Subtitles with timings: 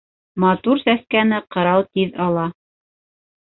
[0.43, 2.47] Матур сәскәне ҡырау тиҙ ала.